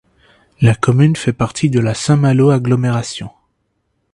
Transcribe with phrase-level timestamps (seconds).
[0.61, 3.29] La commune fait partie de la Saint-Malo agglomération.